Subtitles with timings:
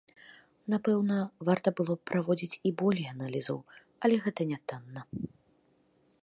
[0.73, 1.17] Напэўна,
[1.49, 3.57] варта было б праводзіць і болей аналізаў,
[4.07, 5.01] але гэта нятанна.